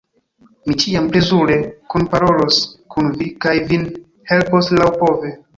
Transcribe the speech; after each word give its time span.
Mi 0.69 0.75
ĉiam 0.83 1.09
plezure 1.15 1.57
kunparolos 1.95 2.59
kun 2.97 3.13
vi 3.21 3.31
kaj 3.47 3.55
vin 3.73 3.87
helpos 4.33 4.73
laŭpove. 4.81 5.35